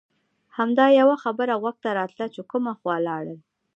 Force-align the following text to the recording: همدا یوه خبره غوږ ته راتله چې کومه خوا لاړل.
همدا 0.57 0.85
یوه 0.99 1.15
خبره 1.23 1.53
غوږ 1.61 1.75
ته 1.83 1.89
راتله 1.99 2.25
چې 2.33 2.41
کومه 2.51 2.71
خوا 2.79 2.95
لاړل. 3.07 3.39